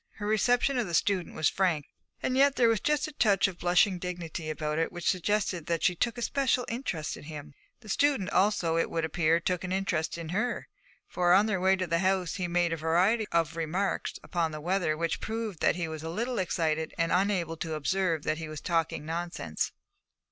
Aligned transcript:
Her 0.15 0.25
reception 0.25 0.79
of 0.79 0.87
the 0.87 0.95
student 0.95 1.35
was 1.35 1.47
frank, 1.47 1.85
and 2.23 2.35
yet 2.35 2.55
there 2.55 2.67
was 2.67 2.79
just 2.79 3.07
a 3.07 3.11
touch 3.11 3.47
of 3.47 3.59
blushing 3.59 3.99
dignity 3.99 4.49
about 4.49 4.79
it 4.79 4.91
which 4.91 5.07
suggested 5.07 5.67
that 5.67 5.83
she 5.83 5.93
took 5.93 6.17
a 6.17 6.23
special 6.23 6.65
interest 6.69 7.15
in 7.17 7.25
him. 7.25 7.53
The 7.81 7.89
student 7.89 8.31
also, 8.31 8.77
it 8.77 8.89
would 8.89 9.05
appear, 9.05 9.39
took 9.39 9.63
an 9.63 9.71
interest 9.71 10.17
in 10.17 10.29
her, 10.29 10.67
for, 11.07 11.33
on 11.33 11.45
their 11.45 11.61
way 11.61 11.75
to 11.75 11.85
the 11.85 11.99
house, 11.99 12.33
he 12.37 12.47
made 12.47 12.73
a 12.73 12.77
variety 12.77 13.27
of 13.31 13.55
remarks 13.55 14.15
upon 14.23 14.49
the 14.51 14.59
weather 14.59 14.97
which 14.97 15.21
proved 15.21 15.59
that 15.59 15.75
he 15.75 15.87
was 15.87 16.01
a 16.01 16.09
little 16.09 16.39
excited 16.39 16.95
and 16.97 17.11
unable 17.11 17.55
to 17.57 17.75
observe 17.75 18.23
that 18.23 18.39
he 18.39 18.49
was 18.49 18.59
talking 18.59 19.05
nonsense. 19.05 19.71